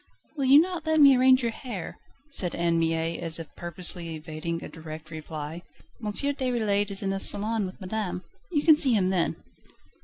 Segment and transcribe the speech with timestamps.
[0.35, 1.99] "Will you not let me arrange your hair?"
[2.31, 5.61] said Anne Mie as if purposely evading a direct reply.
[6.03, 6.11] "M.
[6.11, 8.23] Déroulède is in the salon with madame.
[8.51, 9.35] You can see him then."